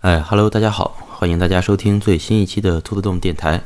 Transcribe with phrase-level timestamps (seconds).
[0.00, 3.62] 哎哈喽，大家好，欢迎大家收听最新一期的兔子洞电台。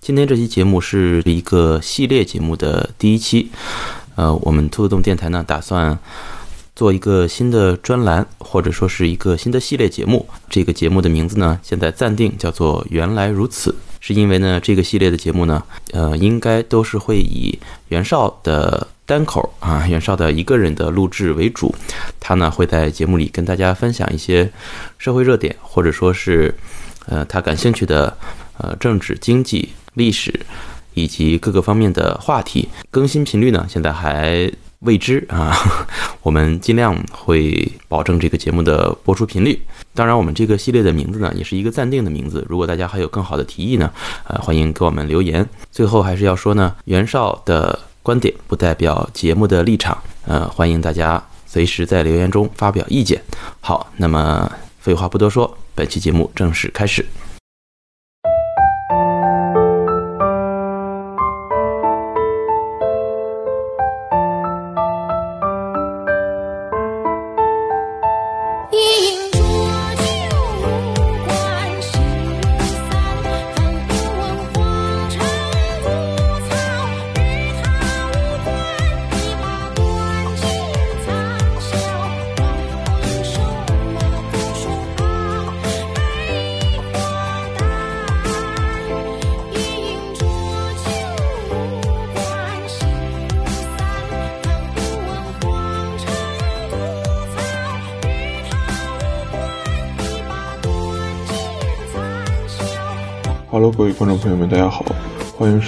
[0.00, 3.50] 今天这期节目是一个系列节目的第一期。
[4.14, 5.98] 呃，我们兔子洞电台呢，打算
[6.74, 10.26] 做一个新的专栏，或者说是一个新的系列节目。
[10.48, 15.62] 这个节目的名字呢，现在暂定叫做“原来如此”，是因为呢，这个系列的节目呢，
[15.92, 17.58] 呃，应该都是会以
[17.88, 18.86] 袁绍的。
[19.10, 21.74] 单口啊，袁绍的一个人的录制为主，
[22.20, 24.48] 他呢会在节目里跟大家分享一些
[24.98, 26.54] 社会热点，或者说是
[27.06, 28.16] 呃他感兴趣的
[28.56, 30.32] 呃政治、经济、历史
[30.94, 32.68] 以及各个方面的话题。
[32.88, 34.48] 更新频率呢现在还
[34.80, 35.56] 未知啊，
[36.22, 39.60] 我们尽量会保证这个节目的播出频率。
[39.94, 42.44] 当然，我们这个系列的名字呢也是一个暂定的名字。
[42.48, 43.90] 如果大家还有更好的提议呢，
[44.24, 45.48] 呃，欢迎给我们留言。
[45.70, 47.78] 最后还是要说呢，袁绍的。
[48.02, 53.20] 观点不代表节目的立场，呃，欢迎大家随时在留言中发表意见。
[53.60, 54.50] 好，那么
[54.80, 57.04] 废话不多说，本期节目正式开始。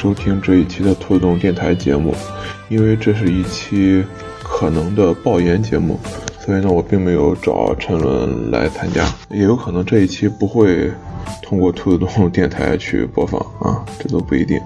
[0.03, 2.13] 收听这一期的兔洞电台节目。
[2.69, 4.03] 因为这是一期
[4.43, 6.01] 可能的爆言节目，
[6.41, 10.91] 所以呢，我并没有找陈伦来参加，也有可能这一期不会。
[11.43, 14.61] 通过兔子洞 电台去播放啊，这都不一定。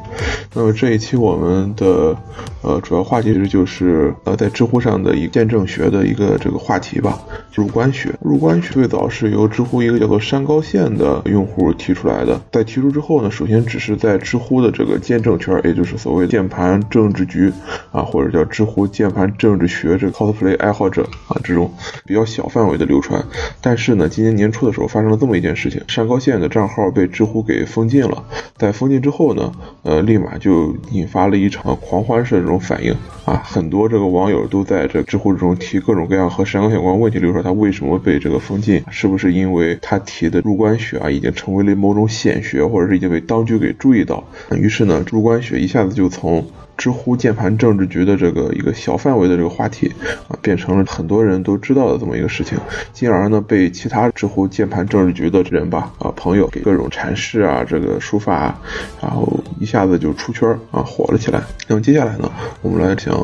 [0.55, 2.17] 那么这一期我们的
[2.63, 7.19] 呃主要话题其实就是呃在知乎上的一见证学的一个这个话题吧，
[7.55, 8.15] 入关学。
[8.21, 12.41] 入关学最早是由知乎一个叫做山高线的用户提出来的。
[12.53, 17.53] 在提出之后呢，首先只是在知乎的这个见证圈，也就是所谓键盘政治局
[17.91, 21.73] 啊，或者叫知乎键盘政治学这个 cosplay 爱好者啊这种
[22.05, 23.23] 比较小范围的流传。
[23.61, 26.91] 但是呢，今年年初的时候发生了这么一件事情，山高线的账号。
[26.97, 28.25] 被知乎给封禁了，
[28.57, 29.53] 在封禁之后呢，
[29.83, 32.95] 呃，立马就引发了一场狂欢式的这种反应
[33.27, 44.25] 啊，很多这个网友都在这知乎之中提各种各样和山高相关问题，比如说他为什么被这个封禁，是不是因为他提的入关学啊已经成为了某种显学，或者是已经被当局给注意到，
[44.57, 46.43] 于是呢，入关学一下子就从。
[46.77, 49.93] 知乎键盘政治局的这个一个小范围的这个话题
[50.29, 52.59] 啊，变成了很多人都知道的这么一个事情，
[52.93, 58.55] 进而呢被其他知乎键盘政治局的人吧啊朋友给各种阐释啊这个书法，
[59.01, 61.43] 然后一下子就出圈啊火了起来。
[61.67, 62.31] 那么接下来呢，
[62.63, 63.15] 我们来讲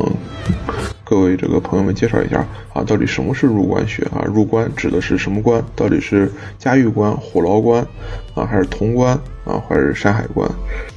[1.13, 2.39] 各位这个朋友们介绍一下
[2.73, 4.25] 啊，到底什么是入关学啊？
[4.25, 5.63] 入关指的是什么关？
[5.77, 7.87] 到底是嘉峪关、虎牢关
[8.35, 9.13] 啊，还是潼关
[9.45, 10.51] 啊，还是山海关？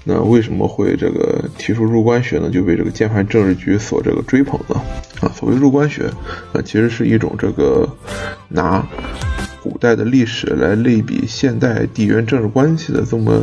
[0.06, 2.50] 那为什么会这个提出入关学呢？
[2.50, 4.82] 就被这个键盘政治局所这个追捧呢？
[5.20, 6.06] 啊，所谓入关学，
[6.54, 7.86] 啊，其实是一种这个
[8.48, 8.88] 拿
[9.66, 13.42] 古代的历史来类比现代地缘政治关系的这么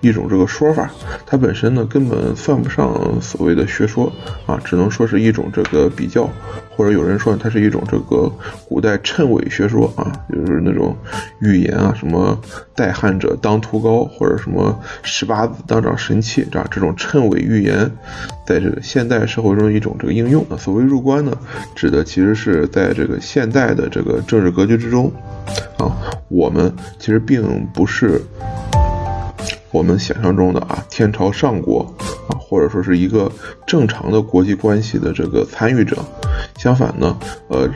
[0.00, 0.88] 一种这个说法。
[1.26, 4.12] 它本身呢，根本算不上所谓的学说
[4.46, 6.30] 啊，只能说是一种这个比较。
[6.76, 8.30] 或者有人说它是一种这个
[8.68, 10.96] 古代谶纬学说啊，就是那种
[11.40, 12.38] 预言啊，什么
[12.74, 17.90] 代汉者当屠高，或者什么十八子当长神器，这样这种谶纬预言，
[18.46, 20.44] 在这个现代社会中一种这个应用。
[20.58, 21.32] 所谓入关呢，
[21.74, 25.10] 指的其实是在这个现代的这个政治格局之中
[25.78, 25.96] 啊，
[26.28, 28.20] 我们其实并不是
[29.74, 31.80] 我们想象中的啊天朝上国
[32.28, 33.28] 啊，或者说是一个
[33.66, 35.96] 正常的国际关系的这个参与者。
[36.56, 37.18] 相反呢，
[37.48, 37.68] 呃，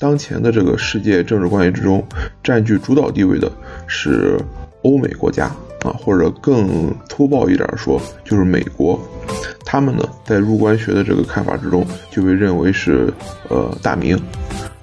[0.00, 2.04] 当前的这个世界政治关系之中，
[2.42, 3.48] 占据主导地位的
[3.86, 4.36] 是
[4.82, 5.44] 欧美国家
[5.84, 9.00] 啊，或者更粗暴一点说，就是美国。
[9.64, 13.14] 他们呢，在入关学的这个看法之中，就被认为是
[13.48, 14.20] 呃大明，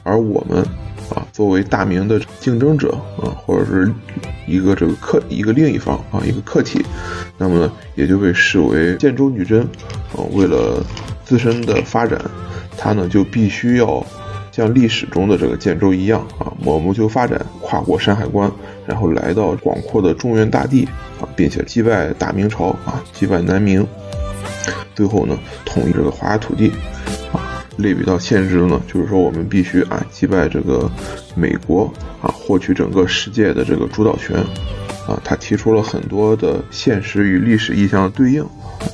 [0.04, 0.66] 而我们
[1.10, 3.92] 啊，作为大明的竞争者啊，或者是
[4.48, 6.84] 一个这个客一个另一方啊，一个客体，
[7.38, 9.62] 那么呢也就被视为建州女真
[10.14, 10.84] 啊，为了
[11.24, 12.20] 自身的发展。
[12.78, 14.06] 他呢就必须要
[14.52, 18.52] 像历史中的这个建州一样啊，猛谋求发展，跨过山海关，
[18.86, 20.86] 然后来到广阔的中原大地
[21.22, 23.88] 啊，并且击败大明朝啊，击败南明，
[24.94, 26.70] 最后呢统一这个华夏土地。
[27.78, 30.90] 类比到现实中呢，就是说我们必须啊击败这个
[31.36, 31.92] 美国
[32.22, 34.38] 啊，获取整个世界的这个主导权
[35.08, 35.20] 啊。
[35.24, 38.44] 他提出了很多的现实与历史意象的对应，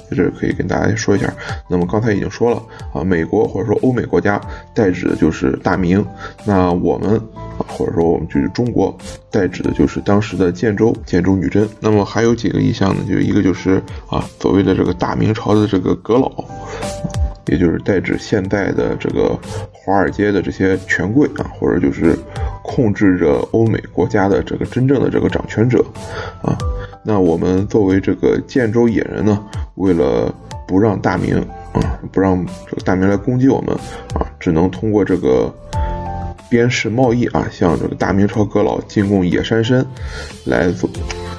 [0.10, 1.32] 在这可以跟大家说一下。
[1.70, 2.62] 那么刚才已经说了
[2.94, 4.42] 啊，美国或者说欧美国家
[4.74, 6.06] 代指的就是大明，
[6.46, 7.16] 那我们
[7.58, 8.98] 啊或者说我们就是中国
[9.30, 11.68] 代指的就是当时的建州建州女真。
[11.80, 13.04] 那么还有几个意象呢？
[13.08, 16.32] 就一个就是啊所谓的这个大明朝的这个阁老。
[17.48, 19.38] 也就是代指现在的这个
[19.72, 22.18] 华尔街的这些权贵啊，或者就是
[22.64, 25.84] 控制着欧美国家的这个真正的这个掌权者
[26.42, 26.58] 啊。
[27.04, 29.44] 那我们作为这个建州野人呢，
[29.76, 30.34] 为了
[30.68, 31.36] 不让大明
[31.74, 33.76] 啊，不让这个大明来攻击我们
[34.14, 35.52] 啊，只能通过这个
[36.52, 39.86] 边市贸易啊，向这个大明朝阁老进贡野山参，
[40.44, 40.70] 来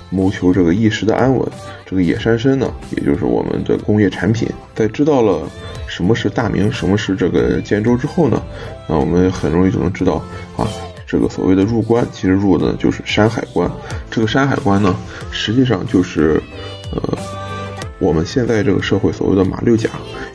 [0.09, 1.47] 谋求这个一时的安稳。
[1.85, 5.47] 这个野山参呢，也就是我们的工业产品，在知道了。
[5.87, 6.73] 什么是大明？
[6.73, 8.43] 什么是这个建州之后呢？
[8.89, 10.15] 那我们很容易就能知道
[10.57, 10.67] 啊，
[11.07, 13.71] 这个所谓的入关，其实入的就是山海关。
[14.11, 14.97] 这个山海关呢，
[15.31, 16.41] 实际上就是
[16.95, 17.19] 呃
[17.99, 19.91] 我们现在这个社会所谓的马六甲，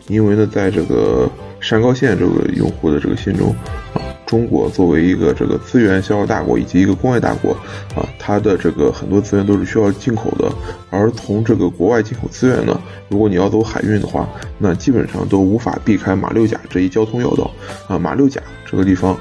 [0.09, 1.27] 因为呢，在这个
[1.59, 3.49] 山高县这个用户的这个心中
[3.95, 4.06] 啊。
[4.27, 7.53] 中国作为一个这个资源消耗大国以及一个工业大国，
[7.95, 10.51] 啊，它的这个很多资源都是需要进口的，
[10.91, 12.79] 而从这个国外进口资源呢，
[13.09, 14.29] 如果你要走海运的话，
[14.59, 17.49] 那基本上都无法避开马六甲这一交通要道，
[17.87, 19.17] 啊，马六甲这个地方。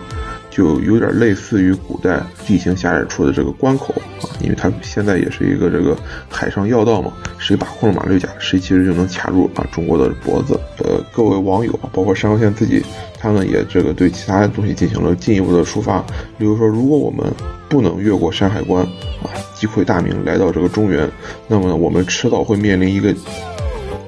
[0.48, 5.94] 就有点类似于古代地形狭窄处的这个关口啊，因为它现在也是一个这个
[6.30, 10.58] 海上要道嘛，谁把控了马六甲，谁其实就能卡住啊中国的脖子。
[10.78, 12.82] 呃，各位网友啊包括山高县自己，
[13.18, 16.04] 他们也这个对其他的东西进行了进一步的抒发。
[16.38, 17.26] 比如说，如果我们
[17.68, 18.84] 不能越过山海关
[19.22, 21.10] 啊，击溃大明来到这个中原，
[21.48, 23.14] 那么我们迟早会面临一个。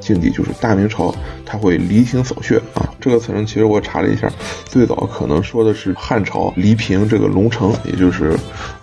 [0.01, 1.15] 境地就是大明朝，
[1.45, 2.89] 他会黎平扫穴啊。
[2.99, 4.27] 这个词呢，其实我查了一下，
[4.65, 8.35] 最早可能说的是汉朝黎平这个龙城，也就是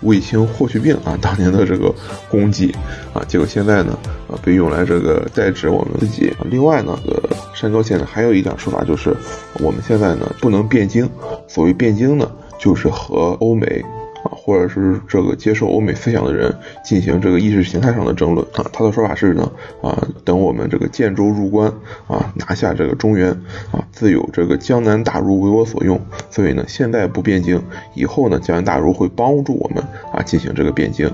[0.02, 1.92] 卫青霍去病啊当年的这个
[2.30, 2.72] 功绩
[3.12, 3.24] 啊。
[3.28, 3.98] 结果现在呢，
[4.30, 6.32] 啊被用来这个代指我们自己。
[6.44, 7.35] 另外呢，呃
[7.66, 9.16] 山高县呢还有一点说法就是，
[9.60, 11.10] 我们现在呢不能汴京。
[11.48, 13.84] 所谓汴京呢，就是和欧美。
[14.26, 16.52] 啊，或者是这个接受欧美思想的人
[16.84, 19.52] 进行这个意识形态上的争论啊，他的说法是呢，
[19.84, 21.72] 啊，等我们这个建州入关
[22.08, 23.30] 啊，拿下这个中原
[23.72, 26.02] 啊，自有这个江南大儒为我所用，
[26.32, 27.62] 所以呢，现在不汴京，
[27.94, 31.08] 以后呢，江南大儒会帮助我们啊，进行这个汴京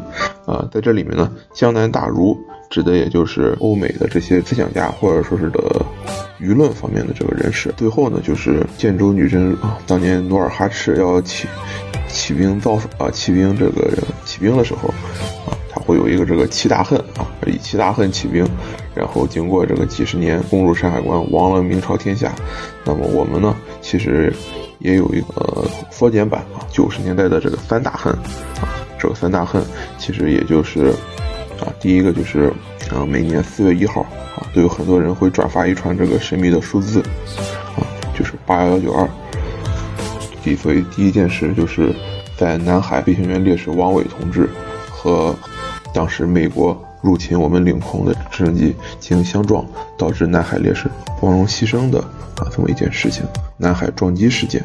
[0.46, 2.38] 啊，在这里面呢，江南大儒
[2.72, 5.60] 指的也就是欧美的这些思想家或者说是的
[6.40, 7.72] 舆论方面的这个人士。
[7.78, 11.48] 最后呢，就是建州女真啊，当年努尔哈赤要起。
[12.14, 13.90] 起兵造啊，起兵这个
[14.26, 14.90] 起兵的时候，
[15.48, 18.46] 啊，他会有一个这个七大恨啊，以七大恨起兵，
[18.94, 22.34] 然后经过这个几十年攻入山海关，亡了明朝天下。
[22.84, 24.34] 那么我们呢，其实
[24.80, 28.12] 也有一个缩减版啊，九十年代的这个三大恨
[28.60, 28.68] 啊，
[29.00, 29.64] 这个三大恨
[29.98, 30.94] 其实也就是
[31.62, 32.52] 啊，第一个就是
[32.90, 34.02] 啊，每年四月一号
[34.36, 37.02] 啊，都有很多人会转发一串这个神秘的数字
[37.76, 37.86] 啊，
[38.18, 39.08] 就是八幺幺九二。
[40.58, 41.94] 所以第一件事就是
[42.36, 44.50] 在南海飞行员烈士王伟同志
[44.90, 45.36] 和
[45.94, 49.64] 当时美国入侵我们领空的直升机进行相撞，
[50.00, 52.00] 导致南海烈士光荣牺牲的
[52.38, 53.24] 啊这么一件事情，
[53.56, 54.64] 南海撞击事件。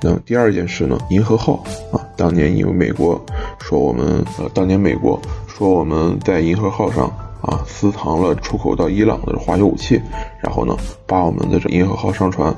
[0.00, 1.62] 那第二件事呢，银河号
[1.92, 3.22] 啊，当年因为美国
[3.60, 5.20] 说我们呃，当年美国
[5.54, 7.06] 说我们在银河号上
[7.42, 10.00] 啊私藏了出口到伊朗的化学武器，
[10.42, 10.74] 然后呢
[11.06, 12.52] 把我们的这银河号商船。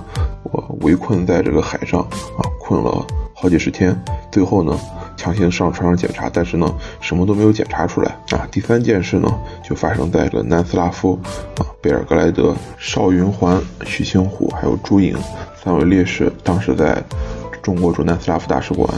[0.45, 3.99] 我围困在这个海上啊，困了好几十天，
[4.31, 4.79] 最后呢，
[5.17, 8.47] 强行上船上检查，但是呢，什么都没有检查出来啊。
[8.53, 9.29] 第三件事呢，
[9.69, 11.19] 就发生在了南斯拉夫
[11.59, 15.17] 啊，贝尔格莱德、邵云环、许星虎还有朱颖
[15.61, 17.03] 三位烈士，当时在
[17.61, 18.89] 中国驻南斯拉夫大使馆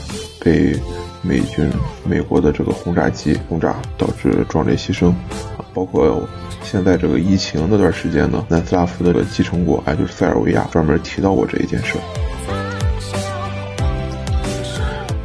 [0.47, 0.81] 被
[1.23, 1.69] 美军
[2.05, 5.13] 美国的这个轰炸机轰炸，导致壮烈牺牲，
[5.75, 6.23] 包括。
[6.63, 11.97] 现在这个疫情那段时间呢，南斯拉夫的继承国，哎，就是塞尔维亚，专门提到过这一件事。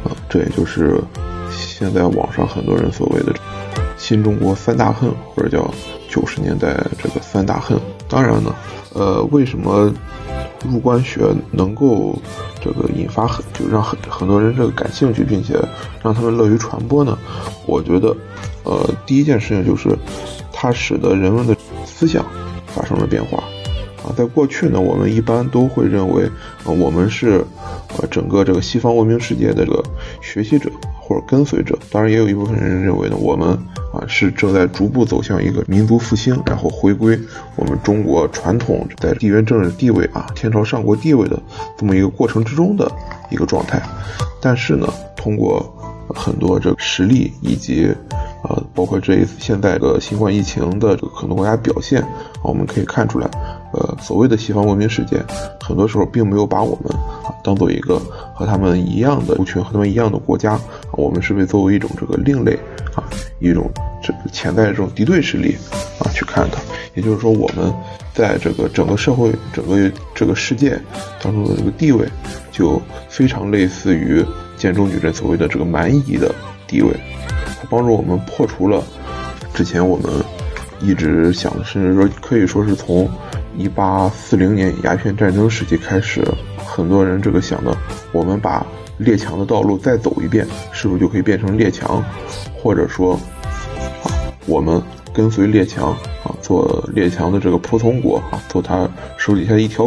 [0.04, 1.02] 啊，这也就是
[1.50, 3.34] 现在网上很多人所谓的
[3.98, 5.68] “新中国三大恨”或者叫
[6.08, 7.76] 九十年代这个三大恨。
[8.08, 8.54] 当然呢，
[8.94, 9.92] 呃，为什么
[10.64, 12.16] 入关学能够
[12.60, 15.58] 这个引发很就让很很多人这个感兴趣，并且
[16.02, 17.18] 让他们乐于传播呢？
[17.66, 18.16] 我觉得，
[18.64, 19.96] 呃，第一件事情就是。
[20.54, 22.24] 它使得人们的思想
[22.68, 23.42] 发生了变化，
[24.04, 26.24] 啊，在过去呢，我们一般都会认为，
[26.64, 27.44] 啊，我们是，
[27.96, 29.82] 呃，整个这个西方文明世界的这个
[30.20, 31.78] 学习者或者跟随者。
[31.90, 33.50] 当然，也有一部分人认为呢，我们
[33.92, 37.18] 啊，是正在逐步走向一个民族复兴，然后回归
[37.56, 41.40] 我们中国传统在地缘政治地位啊，天朝上国地位的
[41.78, 42.90] 这么一个过程之中的
[43.30, 43.80] 一个状态。
[44.40, 45.64] 但是呢，通过
[46.08, 47.88] 很多这个实例以及
[48.42, 52.04] 呃，包括这一次现在的新冠疫情的这个很多国家表现，
[52.42, 53.30] 我们可以看出来，
[53.72, 55.22] 呃，所谓的西方文明世界，
[55.60, 56.92] 很多时候并没有把我们
[57.24, 58.00] 啊当做一个
[58.34, 60.60] 和他们一样的族群，和他们一样的国家，
[60.92, 62.52] 我们是被作为一种这个另类
[62.94, 63.04] 啊，
[63.40, 63.70] 一种
[64.02, 65.56] 这个潜在的这种敌对势力
[65.98, 66.58] 啊去看的。
[66.94, 67.72] 也就是说，我们
[68.12, 70.78] 在这个整个社会、整个这个世界
[71.22, 72.06] 当中的这个地位，
[72.50, 74.22] 就非常类似于
[74.58, 76.30] 建中女真所谓的这个蛮夷的
[76.66, 76.90] 地位。
[77.58, 78.84] 它帮助我们破除了
[79.54, 80.12] 之前我们
[80.82, 83.08] 一直想，甚至说可以说是从
[83.56, 86.24] 一八四零年鸦片战争时期开始，
[86.56, 87.76] 很多人这个想的，
[88.12, 88.66] 我们把
[88.98, 92.02] 列强的道路再走一遍，是不是就可以变成列强？
[92.62, 93.14] 或者说，
[94.04, 94.10] 啊，
[94.46, 94.80] 我们
[95.12, 95.90] 跟随列强
[96.24, 99.86] 啊，做列强的这个仆从国啊，做他手底下的一条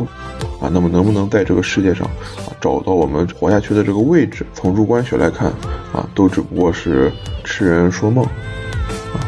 [0.59, 2.07] 啊，那么能不能在这个世界上
[2.45, 4.45] 啊找到我们活下去的这个位置？
[4.53, 5.47] 从入关学来看
[5.93, 7.11] 啊，都只不过是。
[7.47, 9.21] 痴人说梦，啊，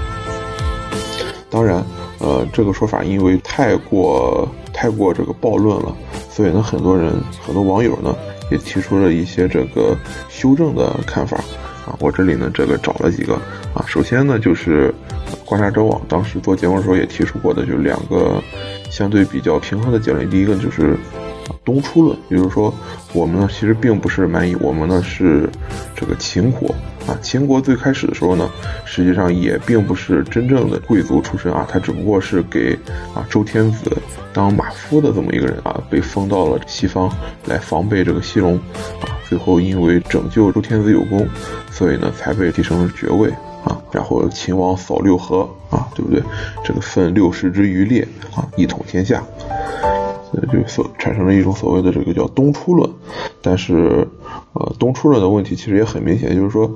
[1.52, 1.86] 当然，
[2.20, 5.96] 呃，这个说法因为太过太过这个暴论了，
[6.30, 7.14] 所以呢，很多人
[7.46, 8.16] 很多网友呢
[8.50, 9.96] 也提出了一些这个
[10.30, 11.38] 修正的看法，
[11.86, 13.36] 啊，我这里呢这个找了几个，
[13.74, 14.94] 啊，首先呢就是
[15.46, 18.42] 观察者网当时做节目的时候也提出过的，就两个
[18.90, 20.98] 相对比较平衡的结论，第一个就是
[21.68, 22.74] 东出论，比如说
[23.12, 25.50] 我们呢其实并不是蛮夷，我们呢是
[25.94, 26.74] 这个秦国。
[27.06, 28.50] 啊，秦国最开始的时候呢，
[28.86, 32.78] 实际上也并不是真正的贵族出身啊，他只不过是给
[33.14, 33.90] 啊周天子
[34.34, 37.10] 当马夫的这么一个人啊，被封到了西方
[37.46, 38.58] 来防备这个西戎
[39.02, 41.26] 啊，最后因为拯救周天子有功，
[41.72, 43.30] 所以呢才被提升了爵位
[43.64, 46.22] 啊，然后秦王扫六合啊，对不对？
[46.64, 48.06] 这个分六十之余列
[48.36, 49.24] 啊，一统天下，
[50.38, 52.88] 所以就所产生了一种所谓的这个叫东出论，
[53.42, 54.08] 但是。
[54.54, 56.72] 呃，东出论的问题其实也很明显，就是说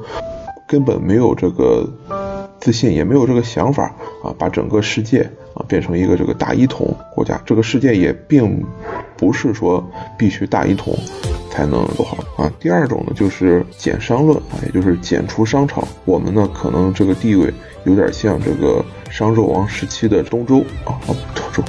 [0.67, 1.89] 根本没有这个
[2.59, 3.85] 自信，也没有这个想法
[4.23, 5.21] 啊，把整个世界
[5.55, 7.41] 啊变成一个这个大一统国家。
[7.43, 8.63] 这个世界也并
[9.17, 9.83] 不是说
[10.15, 10.95] 必须大一统
[11.49, 12.51] 才能做好啊。
[12.59, 15.83] 第二种呢，就是减商论啊，也就是减除商朝。
[16.05, 17.51] 我们呢，可能这个地位
[17.85, 20.97] 有点像这个商纣王时期的东周啊，
[21.35, 21.63] 东周，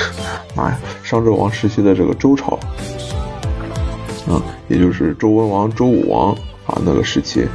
[0.56, 2.58] 妈呀，商纣王时期的这个周朝。
[4.26, 6.32] 啊，也就是周文王、周武王
[6.66, 7.46] 啊那个时期，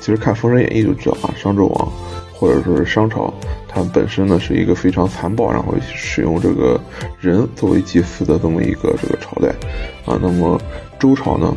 [0.00, 1.92] 其实看《封神演义》就知道啊，商纣王
[2.34, 3.32] 或者说是商朝，
[3.68, 6.80] 它本身呢是一个非常残暴，然后使用这个
[7.20, 9.50] 人作为祭祀的这么一个这个朝代
[10.04, 10.18] 啊。
[10.20, 10.60] 那么
[10.98, 11.54] 周朝呢，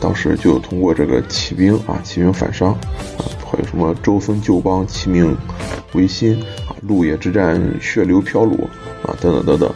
[0.00, 5.36] 当时就通过这个起兵啊，起兵反商啊，还有什么周孙旧邦，齐名
[5.92, 8.64] 维新啊，鹿野之战，血流飘橹
[9.02, 9.68] 啊，等等等等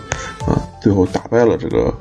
[0.47, 1.93] 啊，最后打败了这个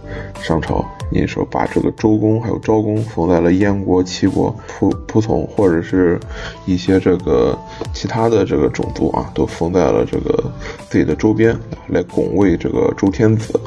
[0.42, 0.84] 商朝。
[1.12, 6.20] 你说把这个周公还有昭公封在了燕国、齐国仆仆从，或者是
[6.65, 7.56] 一些这个
[7.94, 10.51] 其他的这个种族啊，都封在了这个
[10.89, 11.56] 自己的周边，
[11.88, 13.60] 来拱卫这个周天子。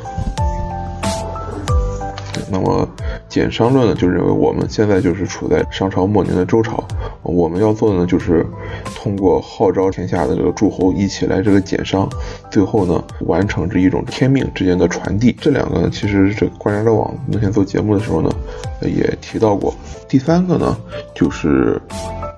[2.50, 2.88] 那么
[3.28, 6.82] 简商论呢，就认为我们现在就是处在商朝末年的周朝，
[7.22, 8.46] 我们要做的呢，就是
[8.94, 12.08] 通过号召天下的这个诸侯一起来这个减商，
[12.50, 15.36] 最后呢，完成这一种天命之间的传递。
[15.40, 18.30] 这两个呢，其实这个观察者网那天做节目的时候呢，
[18.82, 19.74] 也提到过。
[20.08, 20.76] 第三个呢，
[21.14, 21.80] 就是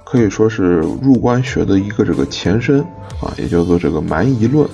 [0.05, 2.81] 可以说是入关学的一个这个前身
[3.21, 4.65] 啊，也叫做这个蛮夷论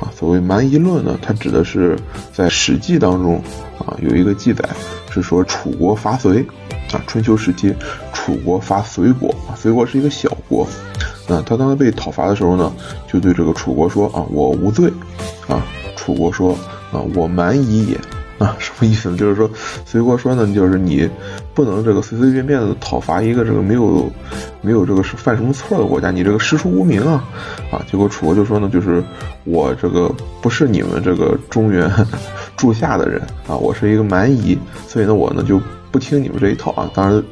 [0.00, 0.08] 啊。
[0.16, 1.94] 所谓蛮夷论呢，它指的是
[2.32, 3.42] 在《史记》当中。
[3.88, 4.68] 啊，有一个记载
[5.10, 6.44] 是说楚国伐隋，
[6.92, 7.74] 啊，春秋时期
[8.12, 10.68] 楚国伐隋国，啊，隋国是一个小国，
[11.26, 12.70] 那他当时被讨伐的时候呢，
[13.10, 14.92] 就对这个楚国说啊，我无罪，
[15.48, 15.64] 啊，
[15.96, 16.52] 楚国说
[16.92, 17.98] 啊，我蛮夷也。
[18.38, 19.16] 啊，什么意思呢？
[19.16, 19.50] 就是说，
[19.84, 21.10] 隋国说呢，就是你
[21.54, 24.08] 不能这个随随便便的讨伐一个这个没有
[24.60, 27.24] 没有这个犯什么错的国家，你这个师出无名啊！
[27.72, 29.02] 啊，结果楚国就说呢，就是
[29.42, 30.08] 我这个
[30.40, 31.90] 不是你们这个中原
[32.58, 35.58] 住下的人啊，我是一个蛮夷，所以呢，我呢就。
[35.90, 36.88] 不听你们这一套啊！
[36.92, 37.24] 当然，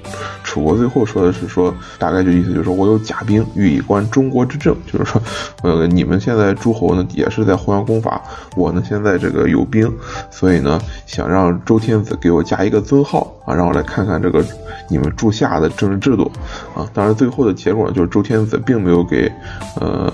[0.43, 5.21] 楚国最后说的是说，大概就意思就是说我有甲兵，欲以观中国之政，就是说，
[5.63, 8.19] 呃，你们现在诸侯呢也是在互相攻伐，
[8.57, 9.93] 我呢现在这个有兵，
[10.31, 14.43] 所以呢想让周天子给我加一个尊号啊，让我来看看这个
[14.89, 16.33] 你们住下的政治制度
[16.75, 16.89] 啊。
[16.95, 19.31] 当然，最后的结果就是周天子并没有给，
[19.79, 20.11] 呃，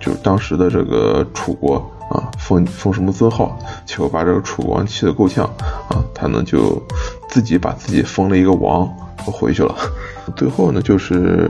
[0.00, 1.76] 就是当时的这个楚国
[2.10, 5.44] 啊封封什么尊号，结果把这个楚王气得够呛
[5.88, 6.82] 啊，他呢就。
[7.30, 8.84] 自己把自己封了一个王，
[9.18, 9.72] 回去了。
[10.34, 11.48] 最后呢，就是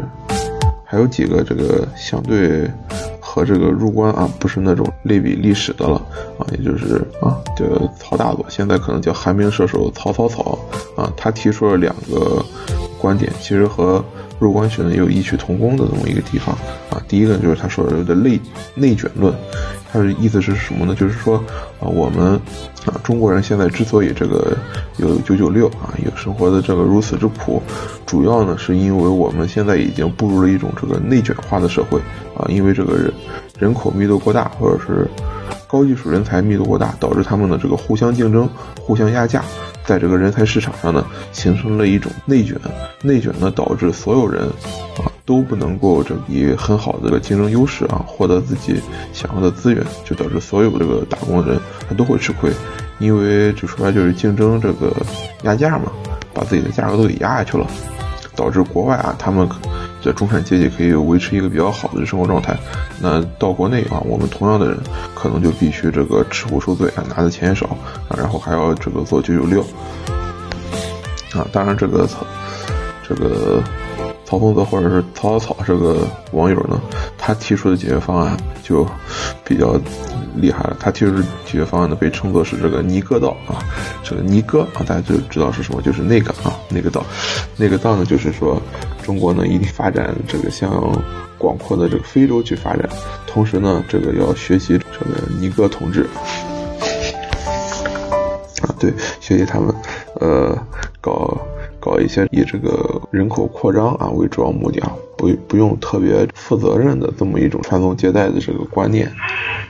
[0.85, 2.71] 还有几个这个相对
[3.19, 5.97] 和这个入关啊不是那种类比历史的了
[6.39, 10.59] 啊，也就是啊，这个曹大佐现在可能叫寒冰射手曹操曹
[10.97, 12.45] 啊，他提出了两个
[13.01, 14.05] 观点，其实和
[14.39, 16.55] 入关学呢也有异曲同工的这么一个地方
[16.91, 17.03] 啊。
[17.09, 18.39] 第一个就是他说的的内
[18.75, 19.35] 内卷论，
[19.91, 20.95] 他的意思是什么呢？
[20.95, 21.37] 就是说
[21.81, 22.35] 啊，我们
[22.87, 24.57] 啊中国人现在之所以这个
[24.99, 27.63] 有九九六啊，有生活的这个如此之苦，
[28.07, 31.99] 主要呢是因为我们现在已经步入了一种这个内卷化的社会
[32.37, 33.13] 啊，因为这个人
[33.59, 35.09] 人口密度过大，或者是
[35.67, 38.49] 高技术人才密度过大，导致他们的这个互相竞争、
[38.81, 39.43] 互相压价。
[39.91, 42.57] 在这个人才市场上呢，形成了一种内卷，
[43.03, 44.45] 内卷呢导致所有人
[44.97, 48.81] 啊都不能够这以很好的这个竞争优势啊获得自己
[49.13, 52.53] 想要的资源，就导致所有这个打工的人他都会吃亏，
[53.01, 54.95] 因为就说白就是竞争这个
[55.43, 55.91] 压价嘛，
[56.33, 57.67] 把自己的价格都给压下去了，
[58.37, 59.49] 导致国外啊他们。
[60.03, 62.57] 在中产阶级可以维持一个比较好的生活状态，
[63.01, 64.79] 那到国内啊，我们同样的人
[65.15, 67.67] 可能就必须这个吃苦受罪啊，拿的钱也少
[68.09, 69.61] 啊，然后还要这个做九九六
[71.35, 71.47] 啊。
[71.53, 72.09] 当然，这个
[73.07, 73.63] 这个
[74.31, 76.81] 曹洪泽或者是曹草草这个网友呢，
[77.19, 78.87] 他提出的解决方案就
[79.45, 79.77] 比较。
[80.37, 83.59] 厉害了，他提出的解决方案呢，被称作是这个尼哥道啊，
[84.05, 87.05] 这个尼哥啊，大家就知道是什么，就是那个啊，那个道，
[87.57, 88.63] 那个道呢，就是说
[89.03, 90.71] 中国呢一定发展这个向
[91.37, 92.89] 广阔的这个非洲去发展，
[93.27, 96.09] 同时呢，这个要学习这个尼哥同志
[98.63, 99.75] 啊，对，学习他们，
[100.21, 100.57] 呃，
[101.01, 101.37] 搞
[101.81, 109.11] 搞一些以这个人口扩张啊为主要目的啊，不不用特别负责任的这么一种传宗接代的这个观念。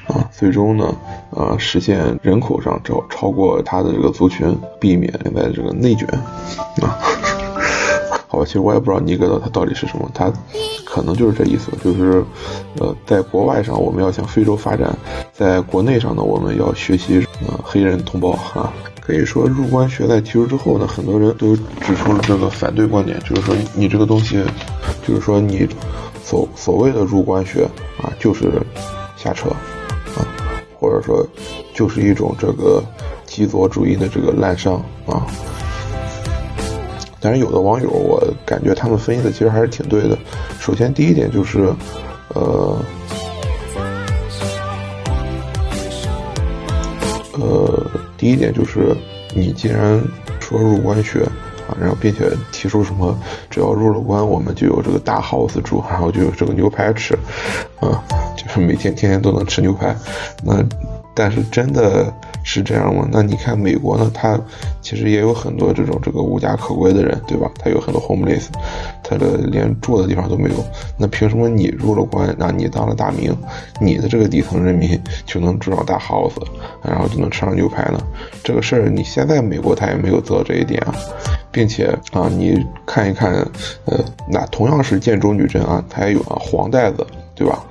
[0.08, 0.92] 啊，最终呢，
[1.30, 6.04] 呃，实现人口上超超过他的这个族群，避免现在这个内卷，
[6.82, 6.98] 啊，
[8.26, 10.32] 好吧，其实我也不知道尼格的他到底是什么，他
[10.84, 12.24] 可能就是这意思，就是，
[12.80, 14.92] 呃，在国外上我们要向非洲发展，
[15.32, 18.72] 在国内上呢我们要学习呃黑人同胞啊，
[19.10, 24.40] 可以说入关学在提出之后呢，很多人都指出了这个反对观点，就是说你这个东西，
[25.04, 25.68] 就是说你
[26.24, 27.64] 所所谓的入关学
[28.00, 28.52] 啊，就是
[29.16, 29.48] 瞎扯
[30.14, 30.22] 啊。
[30.78, 31.26] 或者说，
[31.74, 32.80] 就是一种这个
[33.26, 35.26] 极左主义的这个滥觞啊。
[37.18, 40.16] 但是有的网友，我感觉他们分析的其实还是挺对的。
[40.60, 41.74] 首先，第一点就是，
[42.28, 42.78] 呃，
[47.32, 48.94] 呃，第一点就是，
[49.34, 49.98] 你既然
[50.40, 51.20] 说入关学
[51.66, 57.18] 啊，然后并且提出什么，只要入了关，我们就有这个大 house 住，然后就有这个牛排吃，
[57.80, 58.04] 啊。
[58.36, 59.96] 就是每天天天都能吃牛排，
[60.42, 60.62] 那
[61.14, 63.08] 但是真的是这样吗？
[63.12, 64.38] 那你看美国呢，它
[64.80, 67.50] 其实也有很多这种这个无家可归的人，对吧？
[67.62, 68.46] 他有很多 homeless，
[69.02, 70.56] 他的连住的地方都没有。
[70.96, 73.36] 那凭什么你入了关，那你当了大名，
[73.80, 76.32] 你的这个底层人民就能住上大 house，
[76.82, 78.00] 然后就能吃上牛排呢？
[78.42, 80.94] 这个事儿你现在美国他也没有做到这一点啊，
[81.52, 83.32] 并且啊，你看一看，
[83.84, 83.98] 呃，
[84.28, 87.64] 那同样是建州女真啊，它也有啊黄带子，对吧？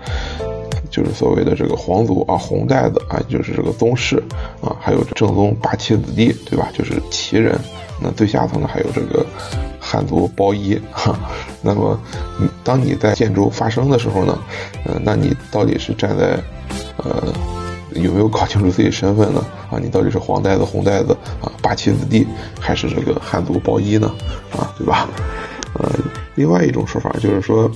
[0.90, 4.22] 就是所谓的这个皇族啊，红带子啊，就是这个宗室
[4.62, 6.70] 啊，还有正宗八旗子弟，对吧？
[6.74, 7.58] 就是旗人。
[8.02, 9.26] 那最下层呢，还有这个
[9.80, 11.20] 汉族包衣哈。
[11.62, 12.00] 那么，
[12.64, 14.40] 当你在建州发生的时候呢，
[14.86, 16.42] 呃，那你到底是站在
[16.98, 17.34] 呃
[17.94, 19.46] 有没有搞清楚自己身份呢？
[19.70, 22.26] 啊，你到底是黄带子、红带子啊，八旗子弟，
[22.60, 24.10] 还是这个汉族包衣呢？
[24.58, 25.10] 啊，对吧？
[25.74, 25.92] 呃，
[26.36, 27.70] 另外一种说法就是说。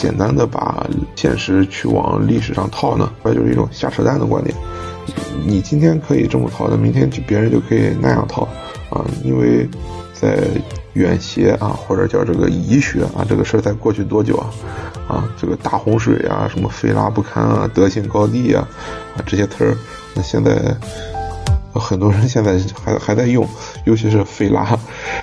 [0.00, 4.56] 简单的把现实去往历史上套呢，那就是一种瞎扯淡的观点。
[5.44, 8.48] 你今天可以这么套，那明天就别人就可以那样套
[8.88, 9.04] 啊。
[9.22, 9.68] 因为
[10.14, 10.38] 在
[10.94, 14.48] 远邪啊，或者叫这个遗学啊，这个事儿在过去多久啊？
[15.06, 18.66] 啊，这个大洪水啊，什么费拉不堪啊，德性高地啊，
[19.18, 19.76] 啊这些词儿，
[20.14, 20.74] 那现在
[21.74, 23.46] 很多人现在还还在用，
[23.84, 24.78] 尤其是费拉，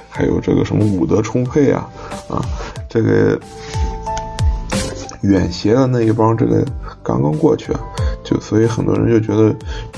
[0.08, 1.90] 还有这个什么武德充沛啊，
[2.30, 2.46] 啊，
[2.88, 3.40] 这个。
[5.22, 6.64] 远邪的那一帮，这个
[7.04, 7.74] 刚刚过去，
[8.24, 9.56] 就所以很多人就觉得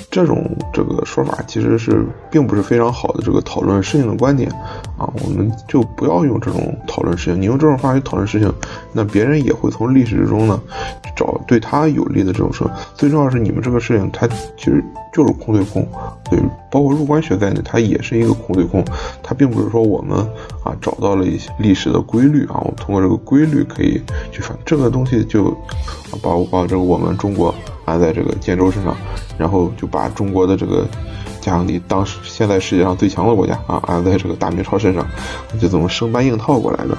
[0.10, 4.50] 这种这个说法其实是并不是非常好的这个讨论事情的观点
[4.98, 7.42] 啊，我们就不要用这种讨论事情。
[7.42, 8.52] 你用这种话去讨论事情，
[8.94, 10.60] 那别人也会从历史之中呢
[11.16, 12.64] 找对他有利的这种事。
[12.96, 14.28] 最重要是你们这个事情，它
[14.58, 15.88] 其实就是空对空，
[16.30, 16.39] 对，
[16.72, 18.84] 包括入关学在内，它也是一个空对空，
[19.22, 20.17] 它并不是说我们
[20.63, 25.19] 啊找到了一些历史的规律啊，我们通过这个规律可以去反这个东西。
[25.26, 25.56] 就
[26.24, 27.54] 把我把这个我们中国
[27.86, 28.95] 安在这个建州身上，
[29.38, 30.88] 然后就把中国的这个
[31.39, 35.06] 加上你当时现在世界上最强的国家啊，安在这个大明朝身上，
[35.60, 36.98] 就这么生搬硬套过来的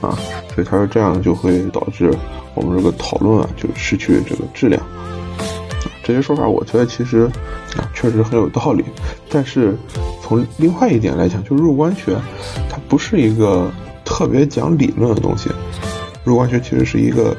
[0.00, 0.16] 啊。
[0.54, 2.10] 所以他说这样就会导致
[2.54, 4.80] 我们这个讨论啊，就失去这个质量。
[6.08, 7.30] 这些说法我觉得其实
[7.76, 8.82] 啊确实很有道理，
[9.28, 9.76] 但是
[10.22, 12.16] 从另外一点来讲，就入关学
[12.70, 13.70] 它不是一个
[14.06, 15.50] 特别讲理论的东西，
[16.24, 17.36] 入关学其实是一个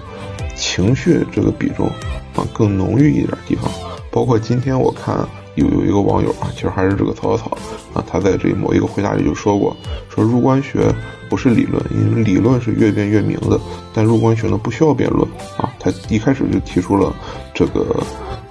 [0.56, 1.88] 情绪这个比重
[2.36, 3.72] 啊更浓郁一点地方。
[4.12, 5.18] 包括今天我看
[5.56, 7.50] 有有一个网友啊，其实还是这个曹操
[7.96, 9.76] 啊，他在这某一个回答里就说过，
[10.10, 10.94] 说入关学
[11.28, 13.60] 不是理论，因为理论是越辩越明的，
[13.96, 15.28] 但入关学呢不需要辩论
[15.58, 15.74] 啊。
[15.80, 17.12] 他一开始就提出了
[17.52, 18.04] 这个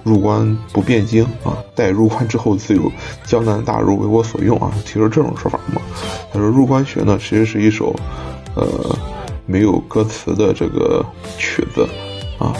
[0.03, 2.91] 入关不辩经啊，待入关之后自有
[3.23, 5.81] 江南大儒为我所用啊，提出这种说法嘛。
[6.31, 7.95] 他说入关学呢其实是一首
[8.55, 8.97] 呃
[9.45, 11.05] 没有歌词的这个
[11.37, 11.87] 曲子
[12.37, 12.53] 啊。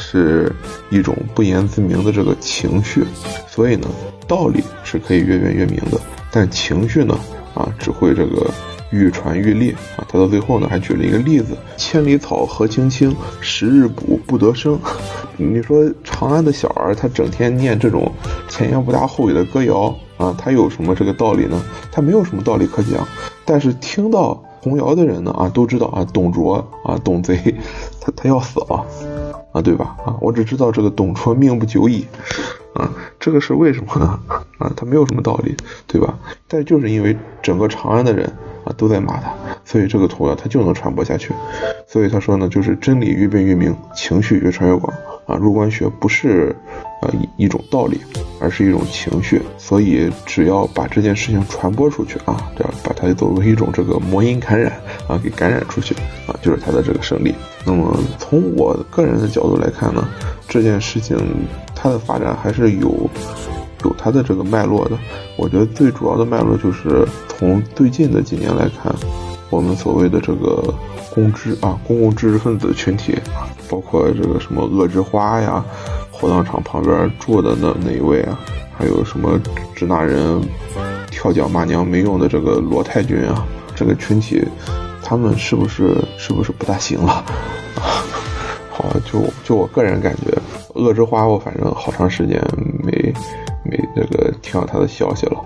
[0.00, 0.50] 是
[0.90, 3.04] 一种不言自明的这个情绪，
[3.46, 3.86] 所以呢，
[4.26, 7.18] 道理是可以越辩越明的，但情绪呢，
[7.52, 8.50] 啊，只会这个
[8.90, 10.04] 愈传愈烈啊。
[10.08, 14.78] 他到最后呢，还举了一个例子：千里草何青青，十日补不得生。
[15.36, 18.10] 你说长安的小儿，他整天念这种
[18.48, 21.62] 前言不搭后语的歌谣啊，他有什么这个道理呢？
[21.92, 23.06] 他没有什么道理可讲。
[23.44, 27.54] 但是听到童谣的人呢，啊，都知道啊，董卓啊，董贼，
[28.00, 28.84] 他他要死了。
[29.50, 29.96] 啊，对吧？
[30.04, 32.04] 啊，我只知道这个董卓命不久矣，
[32.74, 34.20] 啊，这个是为什么呢？
[34.58, 36.18] 啊，他没有什么道理，对吧？
[36.46, 38.30] 但就是因为整个长安的人
[38.76, 39.32] 都在骂他，
[39.64, 41.32] 所以这个图呢他就能传播下去。
[41.86, 44.92] 所以他说呢，就是真理越辩越明，情绪越传越广。
[45.26, 46.56] 啊，入关学不是
[47.02, 48.00] 呃一种道理，
[48.40, 49.42] 而是一种情绪。
[49.58, 54.72] 所以只要把这件事情传播出去啊，只要把它作为一种这个魔音感染
[55.06, 55.94] 啊，给感染出去
[56.26, 57.34] 啊，就是他的这个胜利。
[57.66, 60.08] 那么从我个人的角度来看呢，
[60.48, 61.18] 这件事情
[61.74, 62.88] 它的发展还是有
[63.84, 64.98] 有它的这个脉络的。
[65.36, 68.94] 我觉得最主要的脉络就是从最近的几年来看，
[69.50, 70.74] 我们所谓的这个
[71.14, 73.16] 公知啊，公共知识分子群体。
[73.70, 75.62] 包括这个什么恶之花呀，
[76.10, 78.40] 火葬场旁边住的那那一位啊，
[78.74, 79.38] 还有什么
[79.74, 80.40] 支那人
[81.10, 84.42] 跳脚骂娘没用的这个罗太君啊，这个群体，
[85.02, 87.22] 他们是不是是不是不大行了？
[88.72, 90.32] 好，就就我个人感觉，
[90.74, 92.42] 恶之花我反正好长时间
[92.82, 93.12] 没
[93.68, 95.36] 没这个听到他的消息了。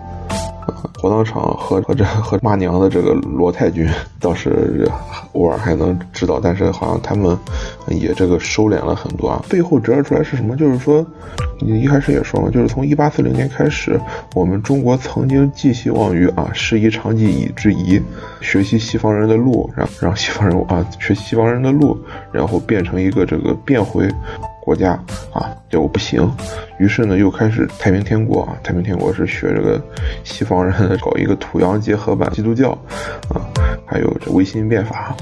[1.00, 3.88] 火葬场和和这 和骂娘的这个罗太君
[4.20, 4.88] 倒是
[5.32, 7.36] 偶尔还能知道，但是好像他们
[7.88, 9.44] 也这个收敛了很多啊。
[9.48, 10.56] 背后折射出来是什么？
[10.56, 11.04] 就是说，
[11.58, 14.00] 你一开始也说了，就是从一八四零年开始，
[14.36, 18.00] 我们中国曾经寄希望于啊，师夷长技以制夷，
[18.40, 21.98] 学习西方人的路，让让西方人啊学西方人的路，
[22.30, 24.08] 然后变成一个这个变回。
[24.64, 24.92] 国家
[25.32, 26.30] 啊，结果不行，
[26.78, 28.56] 于是呢又开始太平天国啊。
[28.62, 29.82] 太平天国是学这个
[30.22, 32.70] 西方人搞一个土洋结合版基督教
[33.28, 33.42] 啊，
[33.84, 35.16] 还有这维新变法，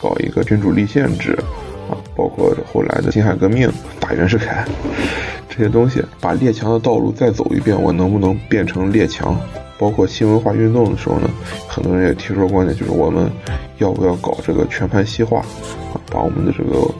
[0.00, 1.38] 搞一个君主立宪制
[1.90, 3.70] 啊，包括后来的辛亥革命、
[4.00, 4.64] 打袁世凯
[5.50, 9.38] 这些东西，把列强的道路再走一遍，我能不能变成列强？
[9.78, 11.28] 包括新文化运动的时候呢，
[11.68, 13.30] 很多人也提出观点，就是我们
[13.76, 15.40] 要不要搞这个全盘西化
[15.92, 16.90] 啊，把我们的这个。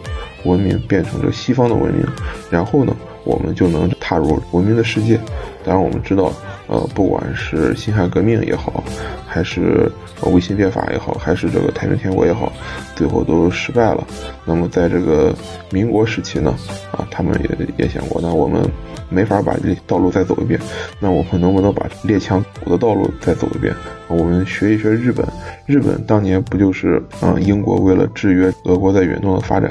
[0.44, 2.06] 文明变成这西方的文明，
[2.50, 5.18] 然后呢，我们就能踏入文明的世界。
[5.64, 6.32] 当然，我们知道，
[6.66, 8.82] 呃，不管是辛亥革命也好，
[9.28, 9.90] 还是
[10.22, 12.50] 维新变法也好，还是这个太平天国也好，
[12.96, 14.06] 最后都失败了。
[14.44, 15.34] 那么，在这个
[15.70, 16.54] 民国时期呢，
[16.90, 18.62] 啊，他们也也想过，那我们
[19.10, 20.58] 没法把这道路再走一遍，
[20.98, 23.74] 那我们能不能把列强走的道路再走一遍？
[24.08, 25.26] 我们学一学日本，
[25.66, 29.70] 日本当年不就是啊，英国为了制约俄国在远东的发展？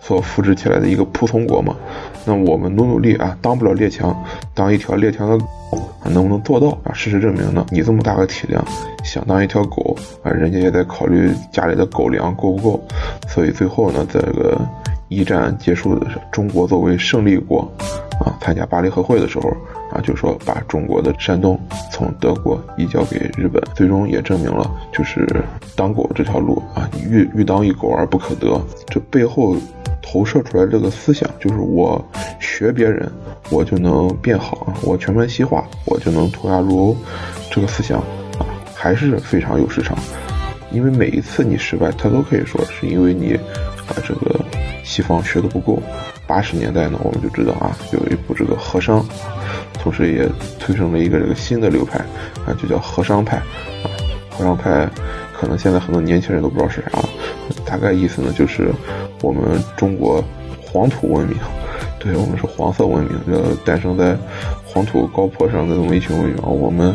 [0.00, 1.74] 所复制起来的一个仆从国嘛，
[2.24, 4.14] 那我们努努力啊，当不了列强，
[4.54, 5.36] 当一条列强的
[5.70, 6.92] 狗，能不能做到啊？
[6.94, 8.64] 事实证明呢，你这么大个体量，
[9.04, 12.84] 想当一条狗啊，人家也在考虑家里的狗粮够不够。
[13.28, 14.60] 所以最后呢，在这个
[15.08, 17.60] 一战结束的时候，中国作为胜利国
[18.20, 19.48] 啊，参加巴黎和会的时候
[19.92, 21.58] 啊，就说把中国的山东
[21.90, 25.26] 从德国移交给日本，最终也证明了就是
[25.74, 29.56] 当狗这条路啊，欲欲当一狗而不可得，这背后。
[30.10, 32.02] 投射出来这个思想，就是我
[32.40, 33.06] 学别人，
[33.50, 36.96] 我就能变好啊我全盘西化，我就能脱亚入欧。
[37.50, 38.02] 这个思想，
[38.78, 39.98] 还是非常有市场。
[40.70, 43.34] 因为每一次你失败，他都可以说是因为你
[43.88, 44.38] 啊这个
[44.84, 45.82] 西方学的不够。
[46.26, 49.02] 八十年代呢，我们就知道啊，有一部这个和商，
[49.72, 51.98] 同时也催生了一个这个新的流派
[52.46, 53.88] 啊，就叫和商派啊。
[54.28, 54.86] 和商派
[55.32, 57.08] 可能现在很多年轻人都不知道是啥了。
[57.64, 58.70] 大概意思呢，就是
[59.22, 59.42] 我们
[59.74, 60.22] 中国
[60.60, 61.38] 黄土文明，
[61.98, 64.14] 对我们是黄色文明，就诞生在
[64.78, 64.88] 黄。
[64.88, 66.94] 土高坡上的这么一群文明，我们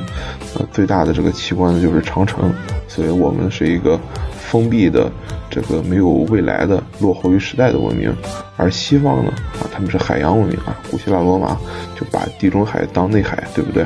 [0.57, 2.51] 呃最大的这个奇观呢就是长城，
[2.87, 3.99] 所以我们是一个
[4.35, 5.11] 封闭的
[5.49, 8.11] 这个没有未来的落后于时代的文明，
[8.57, 11.57] 而西方呢啊他们是海洋文明啊，古希腊罗马
[11.95, 13.83] 就把地中海当内海，对不对？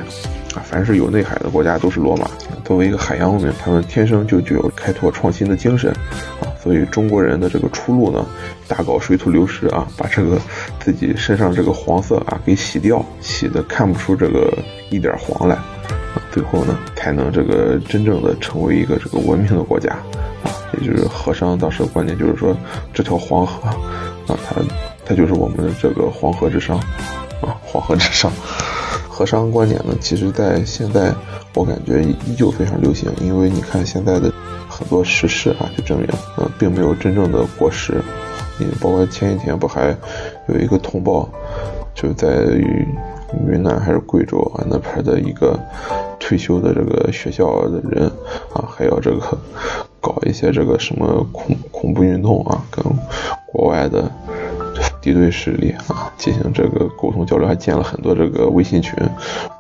[0.56, 2.30] 啊，凡是有内海的国家都是罗马。
[2.64, 5.92] 作为一个海洋文明，他们天生就具有开拓创新的精神，
[6.42, 8.26] 啊，所以中国人的这个出路呢，
[8.68, 10.38] 大搞水土流失啊， 把这个
[10.80, 14.52] 自己身上这个黄色啊给洗掉，洗的看不出这个
[14.90, 19.92] 一点黄来，啊，最后呢才能这个真正的成为一个这个文明的国家，
[20.44, 22.56] 啊，也就是和商当时的观点就是说，
[22.94, 23.78] 这条黄河，啊，
[24.28, 24.62] 它
[25.06, 26.78] 它就是我们的这个黄河之上，
[27.42, 28.32] 啊，黄河之上。
[29.18, 31.12] 和商观点呢，其实在现在
[31.56, 34.32] 我感觉依旧非常流行，因为你看现在的
[34.70, 38.00] 很多时事啊，就证明，呃，并没有真正的过时。
[38.60, 39.98] 你包括前几天不还
[40.48, 41.28] 有一个通报，
[41.96, 42.28] 就在
[43.48, 45.60] 云南还是贵州啊那边的一个
[46.20, 48.06] 退休的这个学校的人
[48.54, 49.36] 啊，还要这个
[50.00, 52.84] 搞一些这个什么恐恐怖运动啊，跟
[53.52, 54.12] 国外的。
[55.08, 58.94] 敌对势力啊，进行这个沟通交流，还建了很多这个微信群。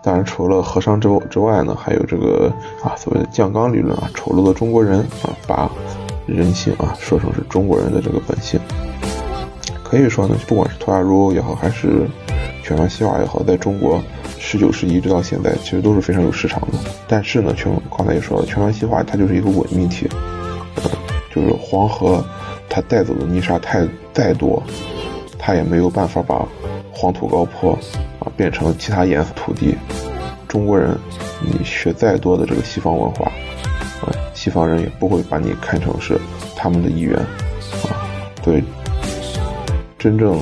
[0.03, 2.51] 当然，除了和商之之外呢，还有这个
[2.83, 5.71] 啊所谓的酱缸理论啊，丑陋的中国人啊，把
[6.25, 8.59] 人性啊说成是中国人的这个本性。
[9.85, 12.05] 可以说呢，不管是图亚如也好，还是
[12.61, 14.03] 全川西化也好，在中国
[14.37, 16.77] 十九世纪一直到现在，其实都是非常有市场的。
[17.07, 20.09] 但是呢，全刚才也说了，全川西化它就是一个伪命题，
[21.33, 22.21] 就是黄河
[22.69, 24.61] 它带走的泥沙太再多。
[25.47, 26.45] 他也没有办法把
[26.91, 27.71] 黄土高坡
[28.19, 29.77] 啊变成其他颜色土地。
[30.45, 30.93] 中国人，
[31.41, 33.31] 你学再多的这个西方文化，
[34.01, 36.19] 啊，西方人也不会把你看成是
[36.53, 37.95] 他们的一员，啊，
[38.43, 38.61] 对，
[39.97, 40.37] 真正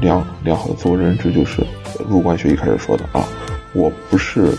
[0.00, 1.66] 良良好的自我认知就是
[2.08, 3.26] 入关学一开始说的啊，
[3.74, 4.56] 我不是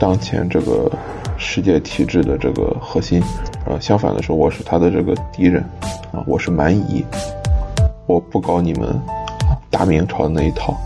[0.00, 0.90] 当前这个
[1.38, 3.22] 世界体制的这个核心，
[3.64, 5.62] 啊，相反的是我是他的这个敌人，
[6.10, 7.04] 啊，我是蛮夷。
[8.06, 9.00] 我不搞你们
[9.70, 10.76] 大明朝的那一套。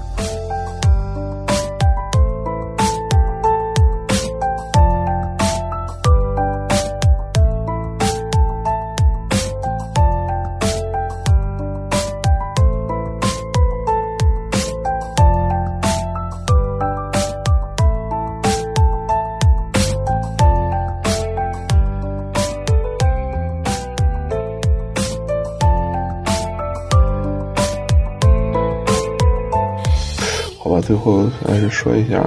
[30.80, 32.24] 最后还是说一下，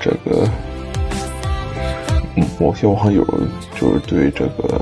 [0.00, 0.48] 这个
[2.58, 3.24] 某些网友
[3.80, 4.80] 就是对这个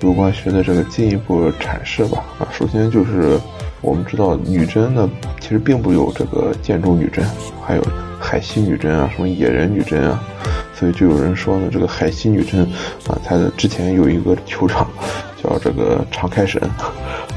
[0.00, 2.24] 入关学的这个进一步阐释吧。
[2.38, 3.38] 啊，首先就是
[3.80, 5.08] 我们知道女真呢，
[5.40, 7.24] 其实并不有这个建筑女真，
[7.64, 7.82] 还有
[8.20, 10.22] 海西女真啊，什么野人女真啊，
[10.74, 12.62] 所以就有人说呢，这个海西女真
[13.06, 14.88] 啊，它的之前有一个酋长
[15.42, 16.60] 叫这个长开神，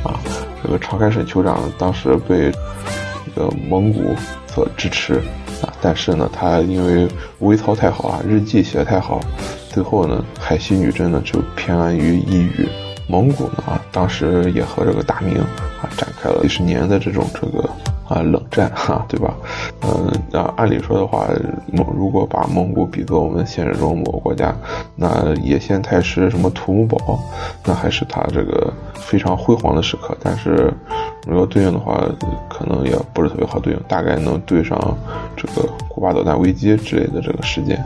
[0.04, 0.20] 啊，
[0.64, 2.52] 这个长开神酋长当时被
[3.36, 4.02] 个蒙古。
[4.48, 5.16] 所支持
[5.62, 7.06] 啊，但是呢，他因为
[7.40, 9.20] 微操太好啊，日记写的太好，
[9.70, 12.70] 最后呢，海西女真呢就偏安于一隅。
[13.10, 17.70] 蒙古呢啊，当时也和这个大明啊展开了几十年的这种这个
[18.08, 19.36] 啊冷战哈，对吧？
[19.82, 21.28] 嗯，那按理说的话，
[21.74, 24.56] 蒙如果把蒙古比作我们现实中某个国家，
[24.96, 27.20] 那野县太师什么土木堡，
[27.66, 30.18] 那还是他这个非常辉煌的时刻。
[30.24, 30.74] 但是。
[31.26, 32.04] 如果对应的话，
[32.50, 34.78] 可能也不是特别好对应，大概能对上
[35.36, 37.84] 这个古巴导弹危机之类的这个事件。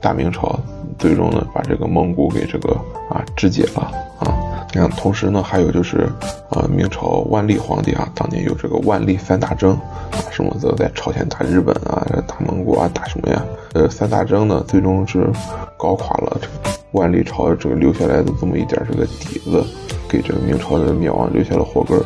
[0.00, 0.58] 大明朝
[0.98, 2.70] 最终呢，把这个蒙古给这个
[3.10, 4.32] 啊肢解了啊。
[4.72, 6.08] 你看，同时呢，还有就是
[6.50, 13.44] 啊，明朝万历皇帝啊，当年有这个万历三大征啊，什么都在朝鲜打日本啊，打蒙古啊，打什么呀？
[13.72, 15.28] 呃，三大征呢，最终是
[15.76, 19.64] 搞垮了这个万历朝这个留下来的这么一点这个底子，
[20.08, 22.04] 给这个明朝的灭亡留下了祸根儿。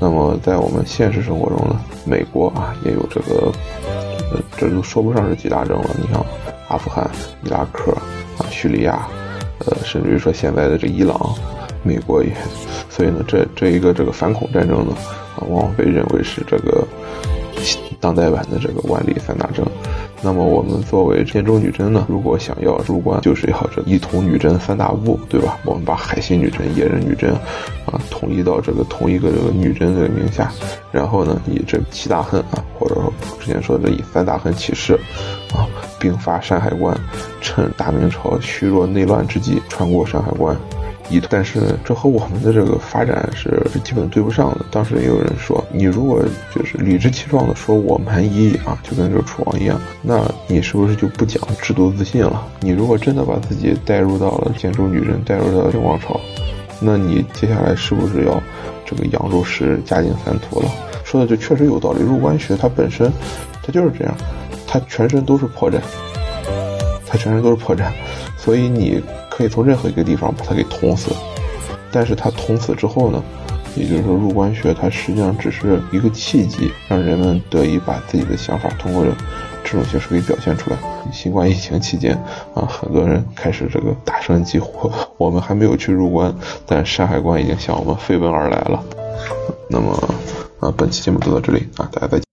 [0.00, 3.52] 那么在我们现实生活中呢，美国啊也有这个，
[4.32, 5.90] 呃，这都说不上是几大洲了。
[6.00, 6.24] 你像
[6.68, 7.08] 阿富汗、
[7.44, 7.92] 伊拉克
[8.38, 9.06] 啊、叙利亚，
[9.66, 11.34] 呃，甚至于说现在的这伊朗，
[11.82, 12.30] 美国也，
[12.88, 14.94] 所以呢，这这一个这个反恐战争呢，
[15.36, 16.82] 啊，往往被认为是这个
[18.00, 19.64] 当代版的这个万历三大征。
[20.22, 25.58] 那么我们作为建州女真呢，如果想要入关，就是要这一统女真三大部，对吧？
[25.64, 27.32] 我们把海西女真、野人女真，
[27.86, 30.52] 啊，统一到这个同一个这个女真的名下，
[30.92, 34.92] 然后呢，以这七大恨啊，或者说之前说的以三大恨起事，
[35.54, 35.64] 啊，
[35.98, 36.94] 兵发山海关，
[37.40, 40.54] 趁大明朝虚弱内乱之际，穿过山海关，
[41.30, 44.66] 但是这和我们的这个发展是基本对不上的。
[44.70, 46.22] 当时也有人说，你如果
[46.54, 52.46] 就是理直气壮的说我蛮夷啊，就跟这楚王一样，那你是不是就不讲制度自信了？
[52.60, 56.20] 你如果真的把自己带入到了建州女真，带入到了王朝，
[56.78, 58.42] 那你接下来是不是要
[58.84, 60.68] 这个扬州市嘉靖三屠了？
[61.02, 62.02] 说的就确实有道理。
[62.02, 63.10] 入关学它本身，
[63.64, 64.14] 它就是这样，
[64.66, 65.80] 它全身都是破绽，
[67.06, 67.90] 它全身都是破绽，
[68.36, 69.02] 所以你
[69.40, 71.10] 可以从任何一个地方把它给捅死。
[71.90, 73.22] 但是它捅死之后呢，
[73.74, 79.02] 也就是说入关穴它实际上只是一个契机，让人们得以把自己的想法通过
[79.64, 80.76] 这种形式给表现出来。
[81.10, 82.14] 新冠疫情期间
[82.52, 86.34] 啊，很多人开始这个大声疾呼，我们还没有去入关，
[86.66, 88.84] 但山海关已经向我们飞奔而来了。
[89.70, 89.98] 那么。
[90.60, 92.29] 啊，本期节目就到这里啊，大家再见。